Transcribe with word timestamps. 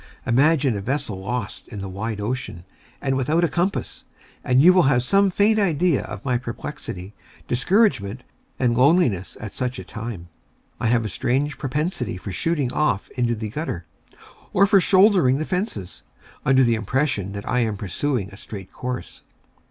Imagine 0.25 0.75
a 0.75 0.81
vessel 0.81 1.19
lost 1.21 1.67
in 1.67 1.79
the 1.79 1.87
wide 1.87 2.19
ocean, 2.19 2.63
and 3.03 3.15
without 3.15 3.43
a 3.43 3.47
compass, 3.47 4.03
and 4.43 4.59
you 4.59 4.73
will 4.73 4.81
have 4.89 5.03
some 5.03 5.29
faint 5.29 5.59
idea 5.59 6.01
of 6.01 6.25
my 6.25 6.39
perplexity, 6.39 7.13
discouragement, 7.47 8.23
and 8.57 8.75
loneliness 8.75 9.37
at 9.39 9.53
such 9.53 9.77
a 9.77 9.83
time. 9.83 10.27
I 10.79 10.87
have 10.87 11.05
a 11.05 11.07
strange 11.07 11.59
propensity 11.59 12.17
for 12.17 12.31
shooting 12.31 12.73
off 12.73 13.11
into 13.11 13.35
the 13.35 13.49
gutter, 13.49 13.85
or 14.53 14.65
for 14.65 14.81
shouldering 14.81 15.37
the 15.37 15.45
fences, 15.45 16.01
under 16.47 16.63
the 16.63 16.73
impression 16.73 17.33
that 17.33 17.47
I 17.47 17.59
am 17.59 17.77
pursuing 17.77 18.29
a 18.31 18.37
straight 18.37 18.71
course. 18.71 19.21